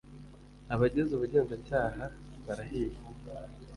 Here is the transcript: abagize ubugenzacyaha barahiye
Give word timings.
abagize 0.73 1.11
ubugenzacyaha 1.13 2.03
barahiye 2.45 2.97